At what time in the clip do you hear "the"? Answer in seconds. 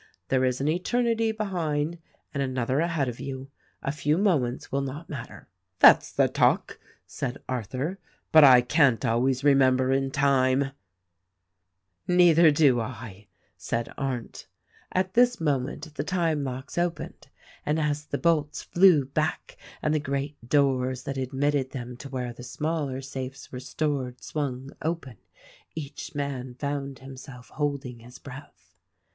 6.11-6.27, 10.61-10.69, 15.93-16.03, 18.07-18.17, 19.93-19.99, 22.33-22.41